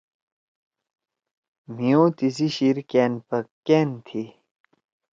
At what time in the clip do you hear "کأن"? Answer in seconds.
2.91-3.11, 3.65-3.89